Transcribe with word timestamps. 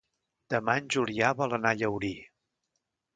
Demà 0.53 0.73
en 0.81 0.87
Julià 0.95 1.29
vol 1.41 1.53
anar 1.57 1.73
a 1.75 1.79
Llaurí. 1.83 2.13